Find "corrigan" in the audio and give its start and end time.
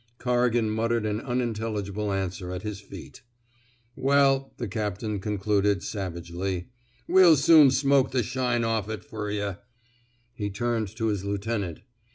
0.17-0.71